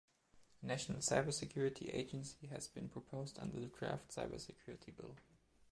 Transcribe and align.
A 0.63 0.65
National 0.65 0.97
Cyber 0.99 1.31
Security 1.31 1.89
Agency 1.89 2.47
has 2.47 2.67
been 2.67 2.89
proposed 2.89 3.37
under 3.37 3.59
the 3.59 3.67
draft 3.67 4.09
"Cyber 4.09 4.41
Security 4.41 4.89
Bill". 4.89 5.15